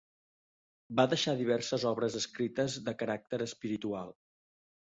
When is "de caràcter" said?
2.89-3.41